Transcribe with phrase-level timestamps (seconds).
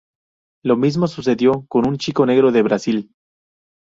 [0.65, 3.11] Lo mismo sucedió con un chico negro de Brasil.